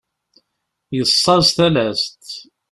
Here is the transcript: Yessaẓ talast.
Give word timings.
Yessaẓ 0.97 1.47
talast. 1.55 2.25